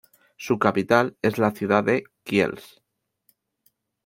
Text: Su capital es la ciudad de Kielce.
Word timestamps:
Su 0.35 0.57
capital 0.57 1.15
es 1.21 1.37
la 1.37 1.51
ciudad 1.51 1.83
de 1.83 2.05
Kielce. 2.23 2.81